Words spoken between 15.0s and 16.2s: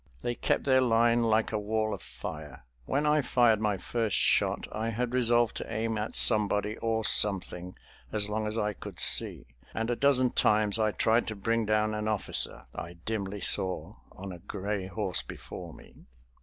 before me.